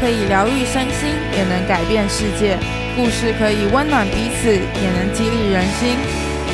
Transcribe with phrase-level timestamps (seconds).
[0.00, 2.56] 可以疗愈身心，也能改变世界；
[2.94, 5.96] 故事可以温暖彼此，也能激励人心。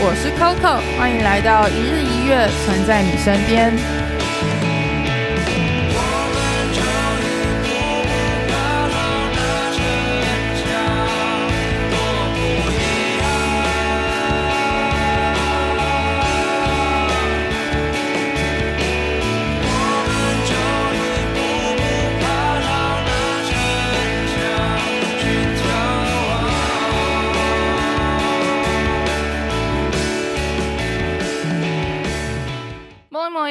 [0.00, 4.13] 我是 Coco，欢迎来到一日一月，存在你身边。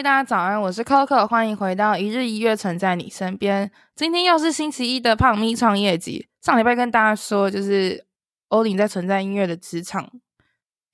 [0.04, 3.72] 大家早安，我是 Coco，欢迎回到一日一月，存在你身边。
[3.96, 6.28] 今天又是星期一的胖咪创业集。
[6.42, 8.06] 上礼拜跟大家说，就是
[8.50, 10.12] 欧林在存在音乐的职场，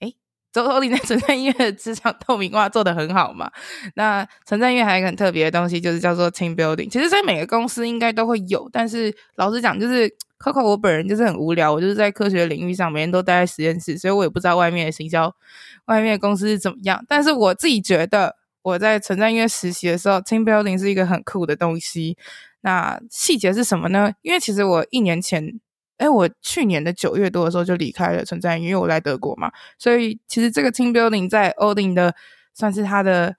[0.01, 0.15] 诶，
[0.53, 3.51] 周欧林在存在音乐的职场透明化做得很好嘛。
[3.95, 6.87] 那存在音乐还有一个很特别的东西，就是叫做 team building。
[6.87, 15.35] 其实，在每个公司应该都会有，但是老实讲，就是 Coco 我本人就是很无聊，我就是在科学领域上每天都待在实验室，所以我也不知道外面的行销、
[15.85, 17.03] 外面的公司是怎么样。
[17.07, 18.37] 但是我自己觉得。
[18.61, 22.17] 我在存在音乐实习的时候，team building 是一个很酷的东西。
[22.61, 24.11] 那细节是什么呢？
[24.21, 25.59] 因为其实我一年前，
[25.97, 29.51] 哎，我去年的九月多的时候就离开了存在，因为我来德国嘛。
[29.77, 32.13] 所以其实这个 team building 在欧林的
[32.53, 33.37] 算是它的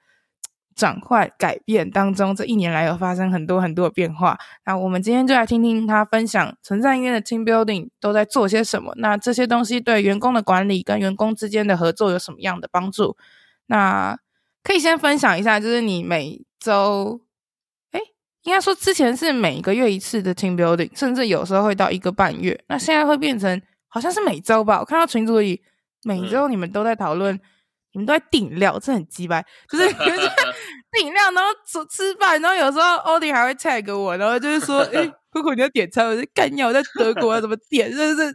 [0.75, 4.39] 转换改变当中，这一年来有发生很多很多的变化。
[4.65, 8.95] 那我们今天就来听听他分享存在音乐的 team building 都在做些什么。
[8.97, 13.19] 那这些东西对员工的管理跟员工之间的合作有什么样的帮助？
[13.67, 14.19] 那
[14.63, 17.21] 可以先分享一下，就是你每周，
[17.93, 18.01] 哎，
[18.43, 22.63] 应该说之前是每个月一次的 team building，甚至有时候会到一个半月。
[22.69, 24.79] 那现在会变成好像是每周吧？
[24.81, 25.63] 我看到群组里
[26.05, 27.41] 每周你们都在讨论，嗯、
[27.93, 30.29] 你们都在订料，这很鸡掰，就是你们在
[30.93, 37.91] 订料，然后吃吃饭，然后有时候欧弟还会 tag 我，然后就是说，哎，Coco 你要点餐，我在干尿，我在德国要怎么点？
[37.91, 38.33] 真的是，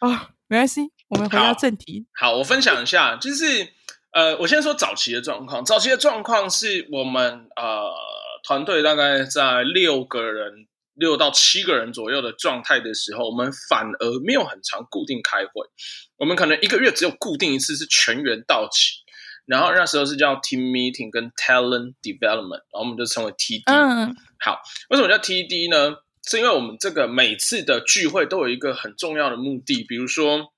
[0.00, 2.06] 啊、哦，没关系，我们回到正题。
[2.12, 3.72] 好，好，我分享一下，就是。
[4.12, 5.64] 呃，我先说早期的状况。
[5.64, 7.90] 早期的状况是我们呃
[8.44, 15.66] 团队大概在六个人、六到七个人左右的状态的时候，我们反而没有很常固定开会。
[16.18, 18.96] 我们可能一个月只有固定一次是全员到齐，
[19.46, 23.62] 然后那时候是叫 team meeting 跟 talent development，然后我们就称为 TD。
[23.64, 25.96] 嗯，好，为什么叫 TD 呢？
[26.28, 30.52] 是因为我们这个每次的聚会都有一个很重要的目的，比如说。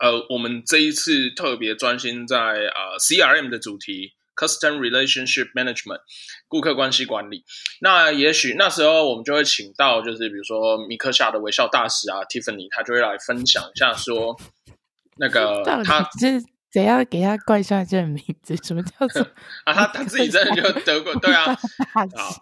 [0.00, 6.00] 呃，我们这一次特别专心在呃 CRM 的主题，Customer Relationship Management，
[6.48, 7.44] 顾客关系管理。
[7.82, 14.34] 那也许那时候我们就会请到，就是比如说米克夏的微笑大使啊，Tiffany，他就会来分享一下说，
[15.18, 18.56] 那个 他是怎样给他冠上这个名字？
[18.64, 19.20] 什么叫做
[19.66, 19.74] 啊？
[19.74, 21.54] 他他自己真的就德国对啊，
[21.92, 22.40] 好，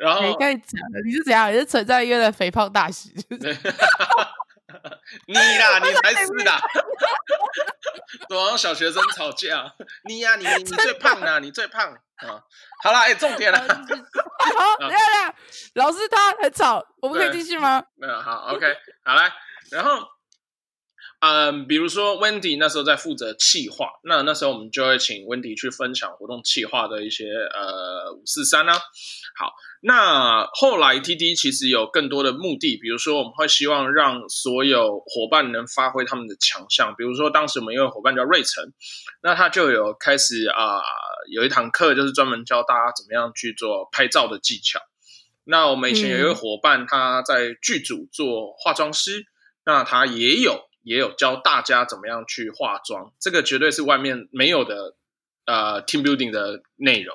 [0.00, 1.52] 然后你刚才讲的你是怎样？
[1.52, 3.10] 你是存在一个的肥胖大使？
[5.26, 6.60] 你啦，你才是啦！
[8.28, 9.72] 怎么小学生吵架？
[10.04, 12.42] 你呀、啊，你你最胖啦，你最胖啊！
[12.82, 13.58] 好啦，哎、欸，重点了。
[13.62, 15.34] 好，等下等下，
[15.74, 17.82] 老师他很吵，我们可以继续吗？
[17.94, 18.66] 没有，好，OK，
[19.04, 19.32] 好来，
[19.70, 20.15] 然后。
[21.28, 28.74] 嗯，比如说 Wendy 那时候在负责企划，那那时候我们就会请 Wendy 去分享活动企划的一些呃五四三啊。
[28.74, 38.62] 好，那后来 TD 其实有更多的目的，比如说我们会希望让所有伙伴能发挥他们的强项，比如说当时我们有一位伙伴叫瑞成，
[39.20, 40.82] 那他就有开始啊、呃、
[41.32, 44.78] 有一堂课就是专门教大家怎么样去做拍照的技巧。
[45.42, 49.26] 那我们以前有一位伙伴他在剧组做化妆师，嗯、
[49.64, 50.62] 那他也有。
[50.86, 54.94] 也有教大家怎么样去化妆，这个绝对是外面没有的，
[55.44, 57.12] 呃，team building 的内容，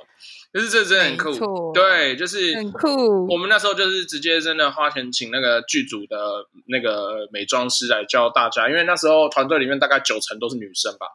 [0.53, 3.27] 就是这真的很酷，对，就是很酷。
[3.27, 11.07] 我们那时候就是直接真的花钱请那个剧组的那个美妆师来教大家，因为那时候团队里面大概九成都是女生吧，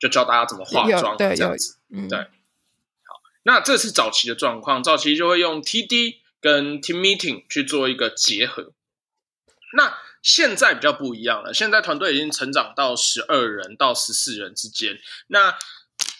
[0.00, 2.18] 就教大家怎么化妆，这样子，嗯、对。
[2.18, 2.26] 好，
[3.44, 8.72] 那这是早期的状况，早期就会用 TD 跟 team meeting 去做一个结合，
[9.76, 9.94] 那。
[10.22, 14.96] 现在比较不一样了，现在团队已经成长到十二人到十四人之间。
[15.26, 15.54] 那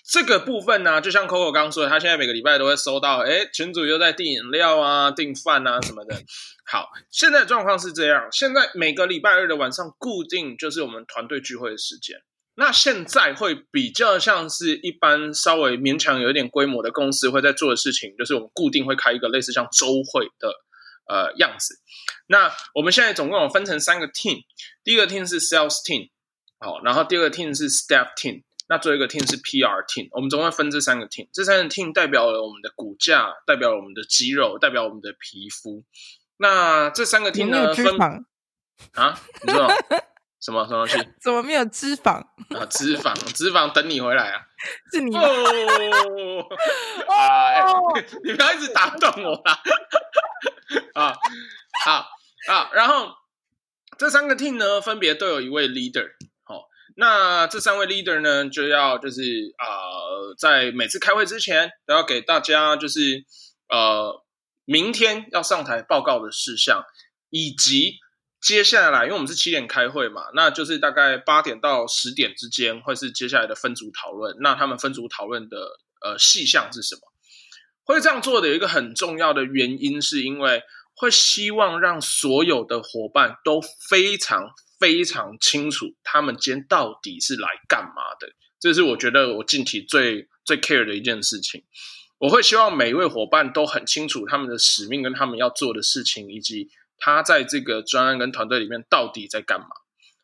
[0.05, 6.21] 这个部分呢，就像 Coco 刚刚说的，他现在每个礼拜都会收到，哎，群主又在订饮料啊、订饭啊什么的。
[6.67, 12.19] 好，现在状况是这样，现在每个礼拜二的晚上固定就是我们团队聚会的时间。
[12.55, 20.53] 那现在会比较像是一般稍微勉强有一点规模的公司会在做的事情，就是我们固定会开一个类似像周会的。
[21.13, 21.79] 呃，样子。
[22.27, 24.45] 那我们现在总共有分成三个 team，
[24.83, 26.09] 第一个 team 是 sales team，
[26.59, 30.09] 好，然后第二个 team 是 staff team，那最后一个 team 是 PR team。
[30.13, 35.85] 我们总共分这三个 team，这三个 team 代表了我们的骨架，代表了我们的肌肉，代表我们的皮肤。
[36.39, 37.75] 那这三个 team 呢？
[37.75, 38.25] 分
[38.95, 39.21] 啊？
[39.43, 39.69] 你说
[40.41, 41.09] 什么什么东西？
[41.23, 42.67] 怎么没有脂肪啊？
[42.71, 44.41] 脂肪，脂肪等你回来啊！
[44.91, 45.23] 是你哦，
[47.07, 47.63] 啊！
[48.25, 49.61] 你不要一直打断我啦！
[50.95, 51.15] 啊，
[51.85, 52.07] 好
[52.49, 53.13] 啊，然后
[53.99, 56.09] 这三个 team 呢，分别都有一位 leader。
[56.45, 59.23] 好，那这三位 leader 呢，就要就是
[59.59, 59.67] 啊、
[60.39, 63.25] 在每次开会之前，都要给大家就是
[63.69, 64.25] 呃，
[64.65, 66.85] 明天要上台报告的事项，
[67.31, 67.99] 以及。
[68.45, 74.37] 接下来，因为我们是七点开会嘛，那就是大概八点到十点之间会是接下来的分组讨论。
[74.41, 77.03] 那他们分组讨论的呃细项是什么？
[77.93, 80.63] 会这样做的有一个很重要的原因，是因为
[80.95, 88.33] 会希望让所有的伙伴都非常非常清楚他们今天到底是来干嘛的。
[88.59, 91.65] 这是我觉得我近期最最 care 的一件事情。
[92.19, 96.71] 我会希望每一位伙伴都很清楚他们的使命跟他们要做的事情，以及。
[97.05, 99.67] 他在这个专案跟团队里面到底在干嘛？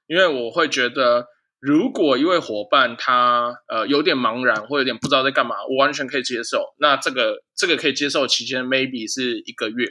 [0.07, 1.27] 因为我会觉得，
[1.61, 6.75] 如果一位伙伴他呃有点茫然或有点不知道在干嘛，我完全可以接受。
[6.79, 9.89] 那这个这个可以接受期间，maybe 是一个月，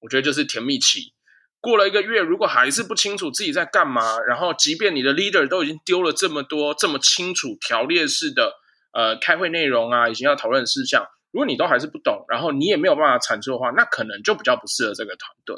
[0.00, 1.12] 我觉得就是甜蜜期。
[1.60, 8.54] 过了一个月，如果还是不清楚自己在干嘛，然后即便你的 leader 都已经丢了这么多这么清楚条列式的
[8.92, 15.56] 呃开会内容啊，已经要讨论的事项，如果你都还是不懂，然后你也没有办法产出的话，那可能就比较不适合这个团队。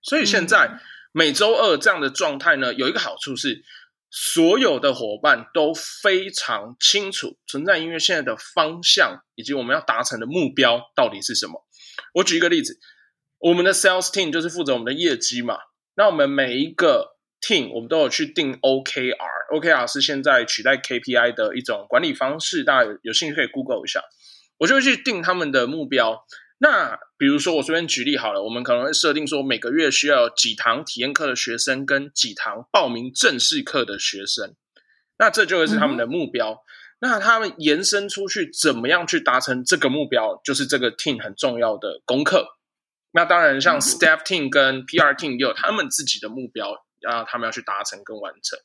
[0.00, 0.80] 所以现在
[1.12, 3.62] 每周二这样的状态呢，有一个好处是，
[4.14, 11.64] 所有的伙伴都非常清楚存在音乐现在的方向，以及我们要达成的目标到底是什么。
[12.16, 12.78] 我举一个例子，
[13.38, 15.56] 我们的 sales team 就是负责我们的业绩嘛。
[15.94, 24.02] 那我们每一个 team 我们都有去定 OKR，OKR 是现在取代 KPI 的一种管理方式，大家有有兴趣可以 Google 一下。
[24.58, 26.26] 我就会去定他们的目标。
[26.64, 34.54] 那比如说，我随便举例好了，我们可能会设定说，每个月需要有几堂体验课的学生跟几堂报名正式课的学生，
[35.18, 36.52] 那这就会是他们的目标。
[36.52, 36.62] 嗯、
[37.00, 42.46] 那他们延伸出去，怎么样去达成这个目标，就是这个 team 很重要的功课。
[43.10, 46.70] 那当然，像 staff team 跟 PR team 也有他们自己的目标，
[47.08, 48.56] 啊他们要去达成跟完成。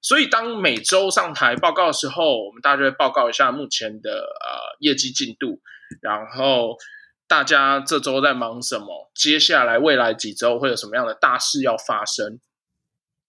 [0.00, 5.60] 所以，当每周上台报告的时候，我们大家就会报告一下目前的呃业绩进度，
[6.00, 6.78] 然后。
[7.26, 9.10] 大家这周在忙什么？
[9.14, 12.38] 接下来未来几周会有什么样的大事要发生？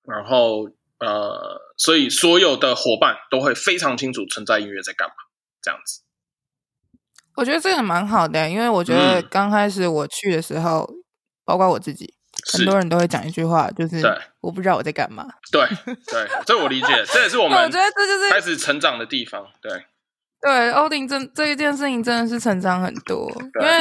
[0.04, 0.70] 然后，
[1.00, 5.16] 呃，所以所有的伙伴都会非常清楚存在音乐在干嘛。
[5.62, 6.02] 这样子，
[7.36, 10.96] 我觉得这个蛮好的，因为我觉得刚开始我去的时候，嗯、
[11.44, 12.14] 包括我自己，
[12.54, 14.04] 很多人都会讲一句话，就是
[14.42, 15.26] 我不知道我在干嘛。
[15.52, 15.68] 对
[16.06, 19.48] 对，这我理解，这也是我们 我觉得这就是开始成长的地方。
[19.62, 19.86] 对。
[20.42, 23.74] 对，欧丁真这一件事情真的是成长很多，因为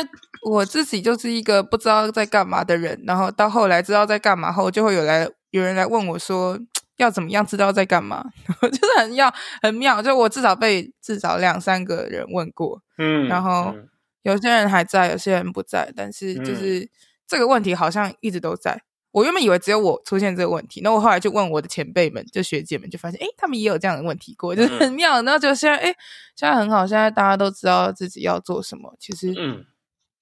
[0.50, 6.58] 我自己就是一个不知道在干嘛的人，然后到后来知道在干嘛后，就会有来有人来问我说
[6.96, 8.24] 要怎么样知道在干嘛，
[8.62, 13.74] 就是很要很妙，就我至少被至少两三个人问过，嗯，然后
[14.22, 16.88] 有些人还在，有些人不在，但是就是
[17.26, 18.80] 这个问题好像一直都在。
[19.14, 25.22] 我原本以为只有我出现这个问题，那我后来就问我的前辈们，就学姐们，就发现，诶，他们也有这样的问题过，就是很妙。
[25.22, 25.94] 然后就现在，诶，
[26.34, 29.64] 现在很好，现在大家都知道自己要做什么，其实，嗯，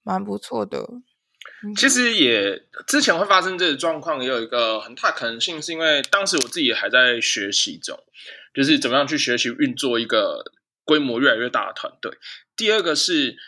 [0.03, 0.87] 蛮不错的。
[1.75, 7.99] 其实也之前会发生这个状况，也有一个很大可能性，是因为当时我自己也还在学习中，
[8.53, 10.53] 就是怎么样去学习运作一个
[10.85, 12.13] 规模越来越大的团队。
[12.55, 13.39] 第二个是。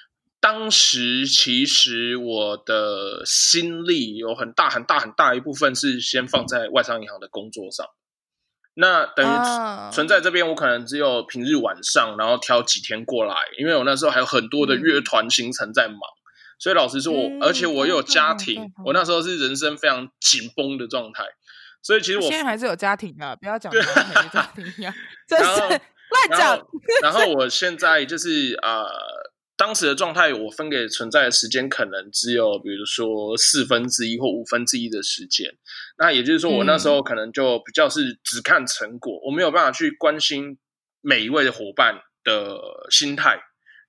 [0.45, 7.87] 当时其实我的心力有很大很大很大一部分是先放在外商银行的工作上，
[8.75, 15.99] 那等于存在这边，我可能只有平日晚上，然后挑几天过来，因为我那时候还有很多的乐团行程在忙，
[16.59, 21.25] 所以老实说我，我而且我又有家庭，我那时候是人生非常紧绷的状态，
[21.81, 23.81] 所以其实我现在还是有家庭的，不要讲没
[24.31, 24.93] 家庭一样，
[25.27, 26.67] 真是乱讲。
[27.01, 28.85] 然后我现在就是呃。
[29.57, 35.57] 当时的状态，我分给存在的时间可能只有，比如说四分之一或五分之一的时间。
[35.97, 40.59] 那也就是说，我那时候可能就比较是只看成果，嗯、我没有办法去关心
[41.01, 42.59] 每一位的伙伴的
[42.91, 43.41] 心态，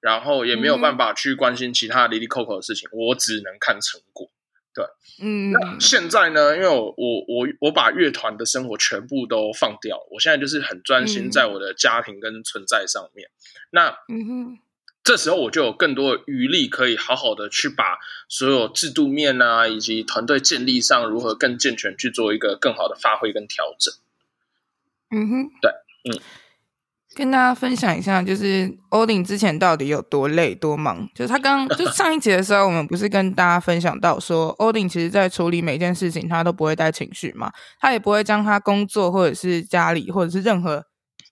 [0.02, 4.30] 然后也没有办法去关心其他哩哩扣扣的事情，我只能看成果。
[4.72, 4.86] 对，
[5.20, 5.52] 嗯。
[5.52, 6.56] 那现在呢？
[6.56, 13.28] 因为我我我我把乐团的生活全部都放掉，我现在就是很专心在我的家庭跟存在上面。
[13.30, 14.60] 嗯、那，嗯哼。
[15.06, 23.94] 这时候我就有更多的余力，可以好好的去把所有制度面啊，以及团队建立上如何更健全去做一个更好的发挥跟调整。
[25.12, 25.72] 嗯哼，对，
[26.10, 26.20] 嗯，
[27.16, 31.08] 跟大家分享一下，就是欧林之前到底有多累多忙。
[31.14, 40.84] 就是他刚 就上一集的时候，我们不是跟大家分享到说，欧林其实在处理每件事情，他都不会带情绪嘛，他也不会将他工作或者是家里或者是任何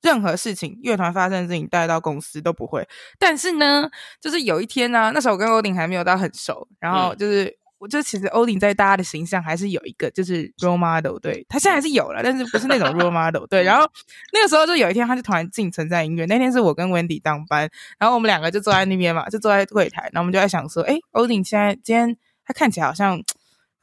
[0.03, 2.87] 任何事情乐团发生的事情带到公司都不会。
[3.17, 3.89] 但是呢，
[4.21, 7.45] 就是有一天呢、啊，那时候我跟欧顶还没有到很熟，然后就是。
[7.45, 13.61] 嗯我就其实欧林在大家的形象还是有一个，就是 role model，对，他现在还是有了，但是不是那种 role model，对。
[13.67, 13.85] 然后
[14.31, 16.25] 那个时候就有一天，他就突然进存在音乐。
[16.27, 17.69] 那天是我跟 Wendy 当班，
[17.99, 23.21] 然后我们两个就坐在那边嘛，就坐在柜台，然后我们就在想说，哎，欧林现在今天他看起来好像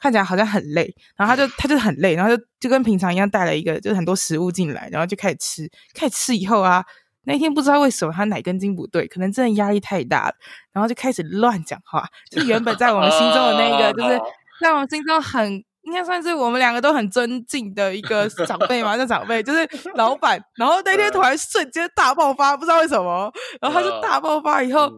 [0.00, 6.84] 看起来好像很累，然后他就他就很累，然后就就跟平常一样带了一个就是很多食物进来，然后就开始吃，开始吃以后啊。
[7.24, 10.34] 那天不知道为什么他哪根筋不对，可能真的压力太大了，
[10.72, 12.08] 然后就开始乱讲话。
[12.30, 14.18] 就原本在我们心中的那个， 就是
[14.58, 20.40] 在我们心中很应该算是我们两个都很尊敬的一个长辈嘛， 那长辈就是老板。
[20.56, 23.30] 然后那天突然瞬间大爆发，不知道为什么，
[23.60, 24.90] 然后他就大爆发以后，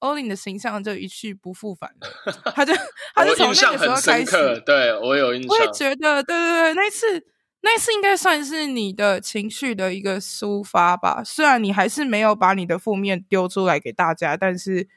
[0.00, 2.32] 欧林的形象就一去不复返了。
[2.54, 2.72] 他就
[3.14, 7.26] 他就从那个时候开始，对我有印象，我也觉得，对对对，那一次。
[7.60, 14.88] 那一次应该算是你的情绪的一个抒发吧，虽然你还是没有把你的负面丢出来给大家，但是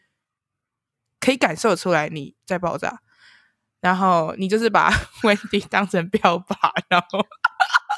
[1.20, 3.00] 可以感受出来你在爆炸。
[3.80, 4.92] 然后你就是把
[5.24, 6.56] Wendy 当成标靶，
[6.88, 7.26] 然后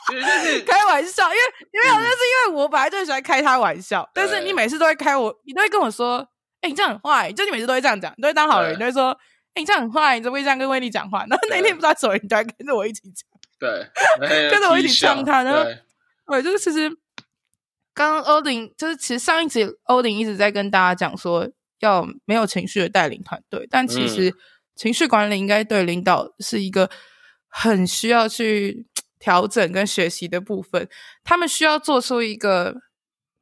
[0.66, 1.44] 开玩笑，因为
[1.74, 2.18] 因为好像是
[2.48, 6.26] 因为我本来就喜欢开他玩笑，但是你每次都会开我，你都会跟我说
[6.64, 9.12] ：“哎、欸，你这样很坏。”就你每次都会这样讲，你都会当好人，你都会说
[9.54, 11.20] ：“哎、欸，你这样很坏。”你怎么会这样跟 Wendy 讲话？
[11.30, 13.30] 然后那天不知道什么，你都会跟着我一起讲。
[13.60, 15.64] 对，跟着我一起唱他，然后，
[16.28, 16.90] 对，就是其实
[17.94, 24.36] 刚刚欧林，就是其实上一集欧林一直在跟大家讲说，要没有情绪的带领团队，但其实
[24.76, 26.90] 情绪管理应该对领导是一个
[27.48, 28.86] 很需要去
[29.18, 30.90] 调整跟学习的部分。
[31.24, 32.82] 他们需要做出一个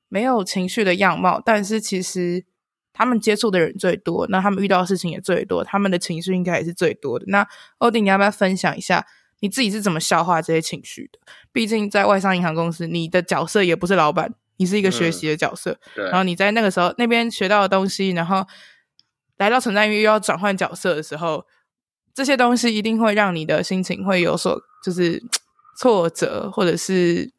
[0.08, 2.46] 没有情绪的样貌，但是其实
[2.93, 7.25] 他们接触的人最多，那他们遇到的事情也最多，他们的情绪应该也是最多的。
[7.27, 9.05] 那欧弟，你要不要分享一下？
[9.43, 11.17] 你自己是怎么消化这些情绪的？
[11.51, 15.79] 毕竟在外商银行公司，你的角色也不是老板，你是一个学习的角色。
[15.95, 18.45] 嗯、然后你在那个时候那边学到的东西，然后
[19.38, 21.43] 来到存在音乐又要转换角色的时候，
[22.13, 25.19] 这些东西一定会让你的心情会有所就是
[25.79, 27.33] 挫折，或者是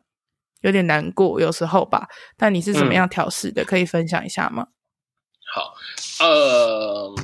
[0.62, 2.09] 有点难过，有时候吧。
[2.37, 3.62] 但你是怎么样调试的？
[3.62, 4.66] 嗯、可以分享一下吗？
[5.52, 5.75] 好，
[6.21, 7.14] 呃。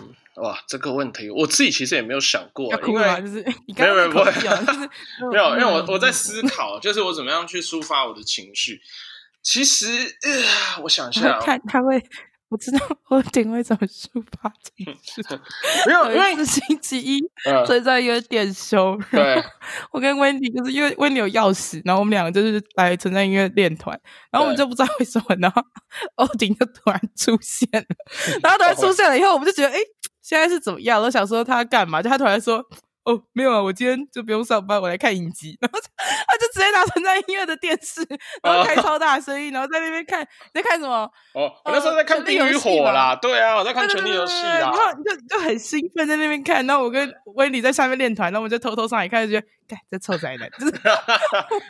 [0.40, 3.42] 哇，这个问题我自己其实也没有想过，因为就是
[3.76, 8.80] 没有没有没有，没有，因为我我在思考，就是我怎么样去抒发我的情绪。
[9.42, 9.86] 其实，
[10.22, 12.00] 呃，我想一下， 看他会，
[12.48, 12.78] 我知道
[13.08, 15.22] 我顶会怎么抒发情绪。
[15.86, 17.20] 没有， 因为是星期一，
[17.66, 18.98] 所以在一个店休。
[19.10, 19.42] 对，
[19.92, 23.98] 我跟 Wendy 就是因为 Wendy 有钥匙，然后我们两个就是来存在音乐练团，
[24.30, 25.62] 然后我们就不知道为什么，然后
[26.16, 27.84] 欧丁就突然出现了，
[28.42, 29.78] 然后突然出现了以后，我们就觉得，哎。
[30.20, 31.00] 现在是怎么样？
[31.00, 32.02] 我想说他干嘛？
[32.02, 32.62] 就他突然说
[33.08, 35.56] ：“哦，没有啊，我今天就不用上班，我来看影集。
[35.62, 35.80] ”然后
[36.28, 38.06] 他就直接拿存在音乐的电视，
[38.42, 41.10] 然后开超大声音，然后在那边看，在看什么？
[41.32, 43.16] 哦，我那时候在看《冰与火》啦。
[43.16, 44.58] 对啊，我在看《权力游戏》啦。
[44.58, 49.46] 然后就就很兴奋在那边看，然后我跟威尼在下面练团，然后我们就偷偷上来看，就觉得。
[49.68, 50.72] 看这臭宅男，就 是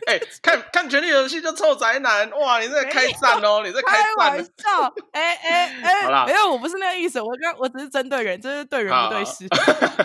[0.06, 2.60] 哎，看看《权力游戏》就臭宅男，哇！
[2.60, 9.48] 你在开战哦，你在开玩笑，哎哎哎，好啦，没有，我不是那个意思，我刚我只是针对人，就是对人不对事。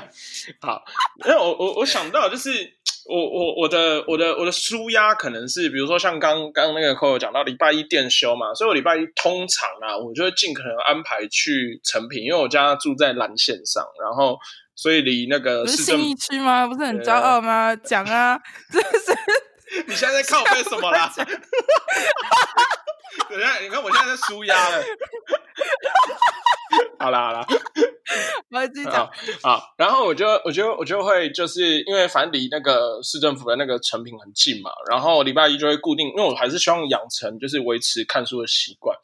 [0.59, 0.83] 好，
[1.25, 2.49] 因为我我我想到就是
[3.05, 14.37] 我我我的我的我的舒压可能是，比如说像刚刚那个 Coco 讲到礼拜一店休嘛，所以我礼拜一通常啊，我就会尽可能安排去成品，因为我家住在蓝线上，然后。
[14.75, 16.65] 所以离那个是信义区吗？
[16.65, 17.75] 不是很骄傲吗？
[17.75, 18.35] 讲啊，
[18.73, 19.13] 这是
[19.85, 21.13] 你现在在靠背什么啦？
[23.29, 24.83] 等下，你看我现在在舒压了。
[26.99, 27.45] 好 啦好啦，
[28.49, 29.09] 我继续讲。
[29.41, 38.97] 好，然后我就我就我就会就是因为反正离那个市政府的那个成品很近嘛，然后礼拜一就会固定，因为我还是希望养成就是维持看书的习惯。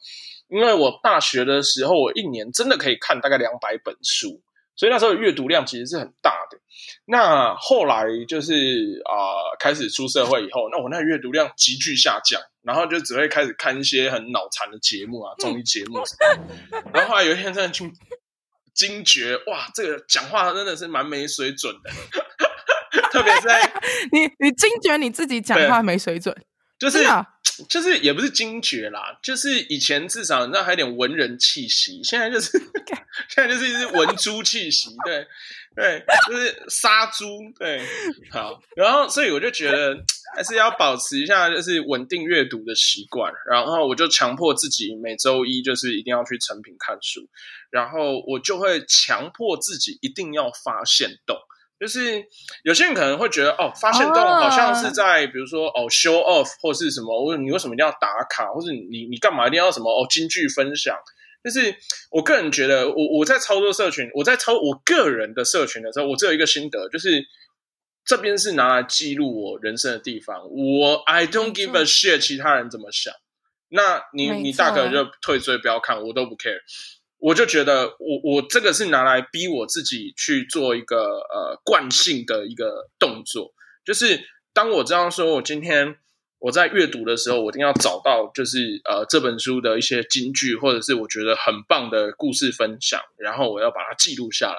[0.48, 4.40] 因为我大学的时候，我一年真的可以看大概两百本书。
[4.76, 6.58] 所以那时候阅读量其实是很大的。
[7.10, 16.46] 那后来就是啊、呃，开始出社会以后，那我那阅读量急剧下降，然后就只会开始看一些很脑残的节目啊，综艺节目什么。
[16.94, 17.92] 然后后来有一天真的惊
[18.74, 21.90] 惊觉，哇，这个讲话真的是蛮没水准的。
[23.10, 23.60] 特别是在
[24.12, 26.32] 你你惊觉你自己讲话没水准，
[26.78, 27.04] 就是。
[27.68, 32.58] 就是也不是惊觉啦，就是以前至少你知道还有点文人气息，现在就是
[33.28, 35.26] 现在就是一只文猪气息，对
[35.74, 37.26] 对，就是杀猪，
[37.58, 37.80] 对，
[38.30, 39.96] 好，然后所以我就觉得
[40.34, 43.32] 还是要保持一下就是稳定阅读的习惯。
[43.48, 47.28] 然后我就强迫自己每周一就是一定要去成品看书，
[47.70, 51.36] 然后我就会强迫自己一定要发现动。
[51.80, 52.22] 就是
[52.62, 60.94] 有些人可能会觉得哦，发现动好像是在比如说哦 show off 或是什么，或者你为什么一定要打卡，或者你你干嘛一定要什么哦金句分享？
[61.42, 61.74] 就是
[62.10, 67.24] 我个人觉得，我我在操作社群，我在操我个人的社群的时候，我只有一个心得，就是
[68.04, 70.42] 这边是拿来记录我人生的地方。
[70.50, 73.14] 我 I don't give a shit，其他人怎么想？
[73.70, 76.60] 那你你大可就退追不要看，我都不 care。
[77.20, 83.52] 我就觉得我我这个是拿来逼我自己去做一个呃惯性的一个动作，
[83.84, 84.20] 就是
[84.52, 85.96] 当我这样说，我今天。
[86.42, 94.58] 我在阅读的时候，我一定要找到就是呃这本书的一些金句，或者是我觉得很棒的故事分享，然后我要把它记录下来，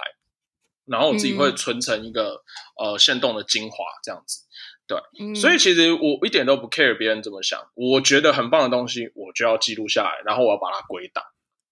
[0.86, 2.44] 然后我自己会存成一个、
[2.80, 4.44] 嗯、呃现动的精华这样子。
[4.86, 11.24] 对、嗯，所以其实我一点都不 care 别人怎么想，我觉得很棒的东西，我就要记录下来，然后我要把它归档。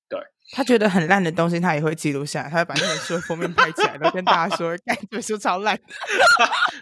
[0.09, 0.19] 对，
[0.53, 5.77] 他觉得很烂的东西，他也会记录下来，他会把那本书的封面拍起来，然后跟大家说：“哎，这本书超烂。”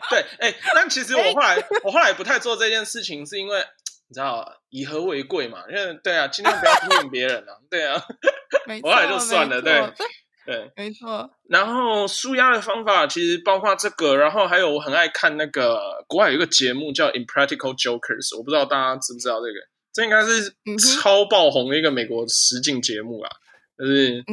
[0.10, 3.60] 对，哎、欸，但其实我后来，欸、我后来不太做这件事情，是因为
[4.08, 5.64] 你知道以和为贵嘛？
[5.70, 7.52] 因为对啊，尽量不要批评别人啊。
[7.70, 8.02] 对啊，
[8.82, 9.62] 我后来就算了。
[9.62, 9.92] 对
[10.48, 11.30] 对，没错。
[11.50, 19.60] 然后舒压的方法其实包括这个，然后还有我很爱看那个国外有一个节目叫《Impractical Jokers》，我不知道大家知不知道这个。
[19.98, 23.32] 这应该是超爆红的一个美国实境节目啊，
[23.75, 24.24] 就是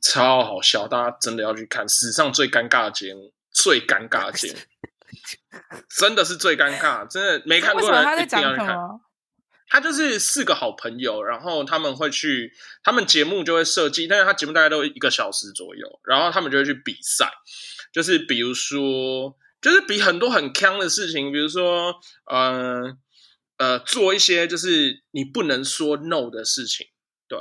[0.00, 1.88] 超好笑，大家真的要去看。
[1.88, 4.58] 史上最尴尬的节目，最尴尬的节目，
[5.96, 8.76] 真的是最尴尬，真的没看过的人一定要去看。
[9.68, 12.52] 他就是四个好朋友，然后他们会去，
[12.82, 17.30] 他们节目就会设计，但是他节目大概都一个小时左右，然后他们就会去比赛，
[17.92, 21.94] 就是比如说，就是比很多很坑的事情，比如说，
[22.24, 22.96] 嗯、呃。
[23.62, 26.84] 呃，做一些就是你不能说 no 的事情，
[27.28, 27.38] 对，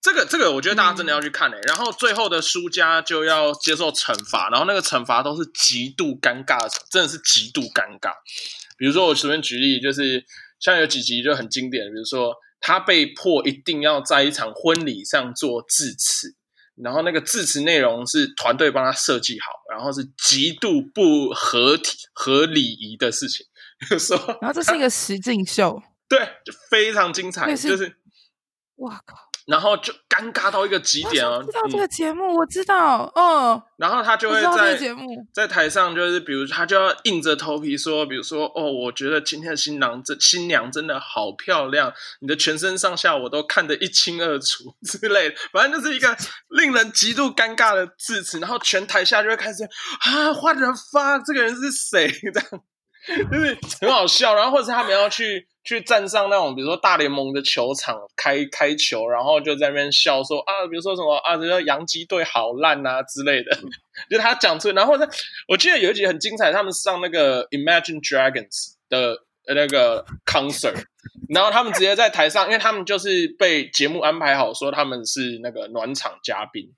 [0.00, 1.66] 这个这个我觉得大家真的要去看诶、欸嗯。
[1.68, 8.10] 然后最后的输家就要接受惩罚，然后那个惩罚都是极度尴尬的，真的是极度尴尬。
[8.76, 10.24] 比如说我随便举例，就是
[10.58, 16.34] 像有几集就很经典，比如说他被迫一定要在一场婚礼上做致辞，
[16.74, 23.46] 然后那个致辞内容是团队帮他设计好，然后是极度不合体合礼仪的事情。
[23.98, 27.96] 说，然后这是一个实境秀， 对，就非常精彩，是就是，
[28.76, 29.16] 哇靠，
[29.46, 31.42] 然后就尴尬到一个极点哦。
[31.44, 46.16] 知道这个节目，嗯、我知道，嗯，然后他就会在节目在台上，就是比如他就要硬着头皮说，比如说哦，我觉得今天的新郎这新娘真的好漂亮，你的全身上下我都看得一清二楚 之类的，反正就是一个
[46.50, 52.62] 令人极度尴尬的致辞，然后全台下就会开始啊，what the fuck，这个人是谁这样。
[53.30, 63.58] 就是很好笑，然后或者是他们要去去站上那种，比如说大联盟的球场开开球，然后就在那边笑说啊，比如说什么啊，比如说洋基队好烂啊之类的，
[64.08, 65.06] 就他讲出，然后呢，
[65.48, 69.16] 我记得有一集很精彩，他们上那个 Imagine Dragons 的
[69.52, 70.84] 那个 concert，
[71.28, 76.72] 然后他们直接在台上，因为他们就是被节目安排好，说他们是那个暖场嘉宾。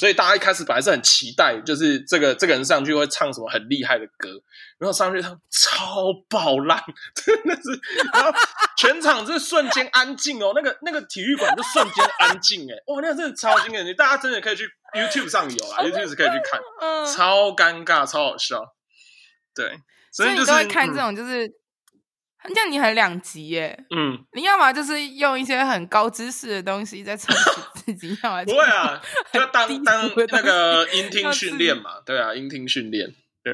[0.00, 4.30] 所以大家一开始本来是很期待，就是这个这个人上去会唱什么很厉害的歌，
[4.78, 6.82] 然后上去唱超爆烂，
[7.14, 7.78] 真的是，
[8.14, 8.32] 然后
[8.78, 16.58] 全场是瞬间安静哦，那个那个体育馆就瞬间安静哎，哇，那个真的超惊人，你大家真的可以去 YouTube 上有啊，YouTube 是可以去看，
[17.14, 18.64] 超尴尬，超好笑，
[19.54, 19.78] 对，
[20.10, 21.46] 所以就是看这种就是。
[21.46, 21.52] 嗯
[22.48, 29.00] 这样你很两极耶，嗯，你要么就是用一些很高知识的东西在测试自己， 要么不会啊，
[29.32, 33.52] 就当当那个音听训练嘛，对啊，音听训练，对，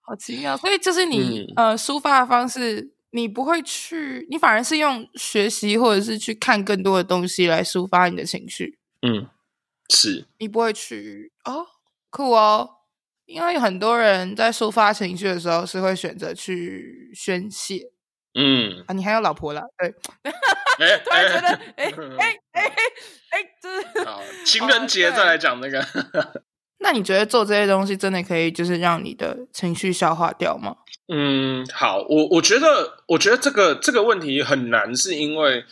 [0.00, 0.56] 好奇妙。
[0.56, 9.28] 所以就是你、嗯、呃抒发的方式，你不会去，你反而是用学习或者是去看更多的东西来抒发你的情绪，嗯，
[9.90, 11.66] 是，你不会去哦，
[12.08, 12.68] 酷哦，
[13.26, 17.91] 因为很多人在抒发情绪的时候是会选择去宣泄。
[18.34, 19.94] 嗯啊，你还有老婆了，对，
[20.86, 22.62] 欸 突然觉得，哎哎哎
[23.30, 25.84] 哎，就是 好情人节再来讲那个。
[26.78, 30.74] 那你觉得做这些东西真的可以，就是让你的情绪消化掉吗？
[31.12, 35.64] 嗯，好，我我觉得，我觉得这个这个问题很难，是因为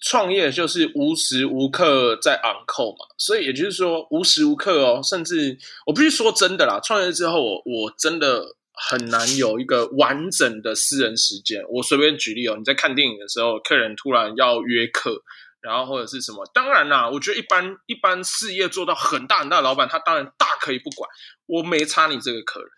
[0.00, 8.56] 创业就是无时无刻在 on call 嘛，所以也就是说无时无刻哦，甚至我必须说真的啦，创业之后我我真的。
[8.88, 11.62] 很难有一个完整的私人时间。
[11.68, 15.22] 我随便举例哦，你在看电影的时候，客人突然要约客，
[15.60, 21.08] 然后或者是什么，当然啦，我觉得一般一般事业做到很大很大的老板，他当然大可以不管，
[21.46, 22.70] 我没差你这个客人。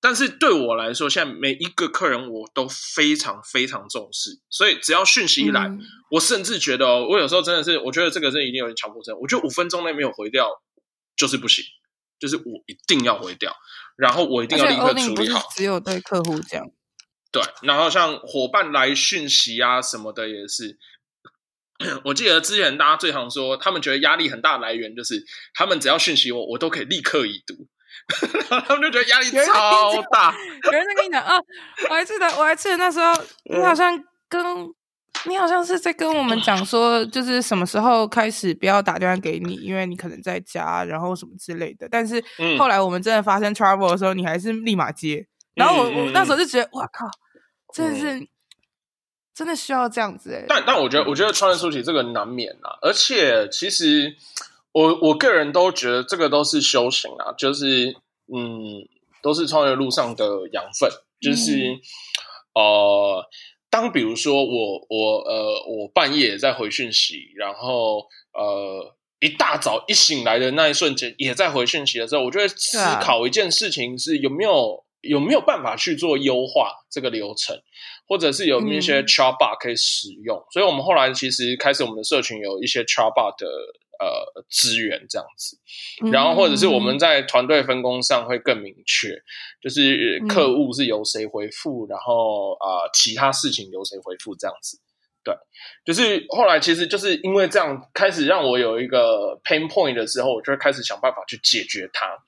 [0.00, 9.16] 但是对我来说，现在每一个客人我都非常非常重视，所以只要讯息一来，嗯、我甚至觉得、哦，我有时候真的是，我觉得这个是一定有点强迫症。
[9.20, 10.50] 我觉得五分钟内没有回掉
[11.16, 11.64] 就是不行，
[12.18, 13.54] 就是我一定要回掉，
[14.02, 15.48] 然后我一定要立刻处理好。
[15.54, 16.66] 只有对客户这样。
[17.30, 20.76] 对，然后像伙伴来讯息啊什么的也是。
[22.04, 27.68] 我记得之前大家最常说，他们觉得压力很大的来源就是他们只要讯息我，我都可以立刻已读。
[28.50, 30.34] 然后他们就觉得压力超大。
[30.64, 31.38] 有人在跟你讲啊，
[31.88, 33.14] 我还记得，我还记得那时候，
[33.48, 33.96] 你好像
[34.28, 34.44] 跟
[35.26, 41.88] 你好像是在跟我们讲说，就是什么时候开始不要打电话给你，因为你可能在家，然后什么之类的。
[41.90, 42.22] 但是
[42.58, 45.26] 后来我们真的发生 trouble 的时候，你还是立马接。
[45.54, 47.06] 然后我我那时候就觉得，哇靠，
[47.74, 48.28] 真的是
[49.34, 50.44] 真的需要这样子诶。
[50.48, 54.16] 但但我觉得，我觉得创业初期这个难免啊，而且其实。
[54.74, 57.94] 我我个人都觉得这个都是修行啊，就是
[58.34, 58.88] 嗯，
[59.22, 60.90] 都是创业路上的养分。
[61.20, 61.80] 就是、嗯、
[62.54, 63.26] 呃，
[63.72, 77.58] 当比如说我我呃我半夜在回讯息，然后呃一大早一醒来的那一瞬间也在回讯息的时候，我就会思考一件事情是有没有有没有办法去做优化这个流程，
[78.06, 80.36] 或者是有一些 chatbot 可以使用。
[80.36, 83.48] 嗯、所以我们后来其实开始我们的社群有一些 chatbot 的。
[84.02, 85.58] 呃，资源这样子，
[86.10, 89.22] 然后或者是我们在团队分工上会更明确，嗯、
[89.62, 94.80] 就是客户是由谁回复，嗯、然后啊、呃，其他事情由谁回复这样子。
[95.24, 95.32] 对，
[95.84, 102.24] 就是后来其实就是因为这样，开始让我有一个 pain point 的时候，我就会开始想办法去解决它。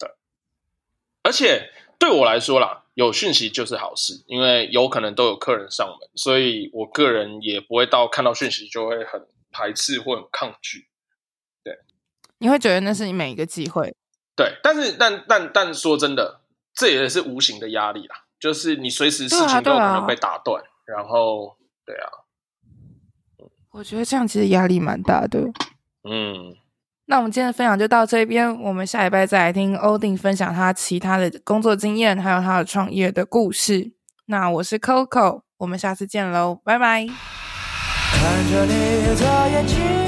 [0.00, 0.08] 对，
[1.22, 10.86] 而且对我来说啦，有讯息就是好事，因为有可能都有客人上门，所以我个人也不会到看到讯息就会很排斥或很抗拒。
[12.42, 13.94] 你会觉得那是你每一个机会，
[14.34, 16.40] 对，但是但但但说真的，
[16.74, 22.10] 这也是无形的压力啦，就是你随时事情都有可能被打断，啊啊，然后对啊，
[23.70, 25.38] 我觉得这样其实压力蛮大的。
[26.02, 26.56] 嗯，
[27.06, 33.92] 那我们今天的分享就到这边，我们下礼拜再来听欧丁分享他其他的工作经验，还有他的创业的故事。
[34.26, 37.06] 那我是 Coco，我们下次见喽，拜拜。
[37.06, 38.74] 看着你
[39.14, 40.01] 的眼睛